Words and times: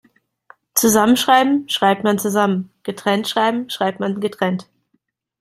Zusammenschreiben 0.73 1.69
schreibt 1.69 2.03
man 2.03 2.17
zusammen, 2.17 2.71
getrennt 2.81 3.27
schreiben 3.29 3.69
schreibt 3.69 3.99
man 3.99 4.19
getrennt. 4.19 4.67